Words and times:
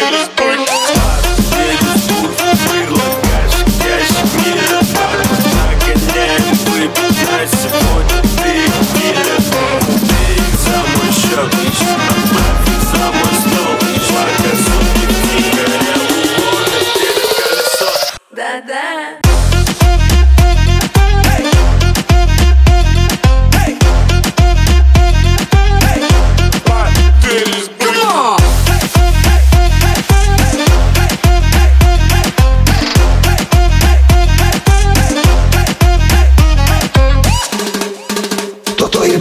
Ladies, 0.00 0.28
push. 0.36 0.87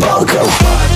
Welcome. 0.08 0.87